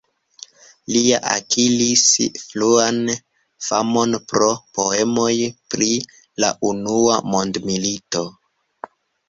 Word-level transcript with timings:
Li 0.93 1.01
akiris 1.33 2.05
fruan 2.45 2.97
famon 3.67 4.17
pro 4.33 4.49
poemoj 4.79 5.37
pri 5.75 5.93
la 6.47 6.53
Unua 6.73 7.23
Mondmilito. 7.31 8.29